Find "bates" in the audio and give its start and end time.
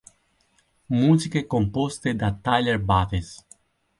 2.79-3.45